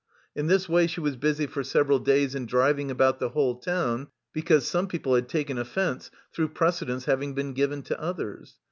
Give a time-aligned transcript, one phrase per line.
[0.35, 4.07] In this way she was busy for several days in driving about the whole town,
[4.33, 8.57] because some people had taken offence through precedence having been given to others.